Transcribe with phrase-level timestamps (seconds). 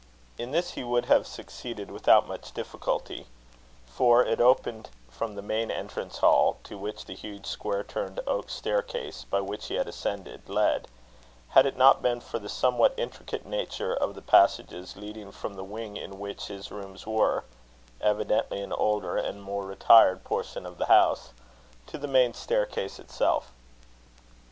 [0.39, 3.27] In this he would have succeeded without much difficulty,
[3.85, 8.49] for it opened from the main entrance hall, to which the huge square turned oak
[8.49, 10.87] staircase, by which he had ascended, led;
[11.49, 15.63] had it not been for the somewhat intricate nature of the passages leading from the
[15.63, 17.43] wing in which his rooms were
[18.01, 21.31] (evidently an older and more retired portion of the house)
[21.85, 23.51] to the main staircase itself.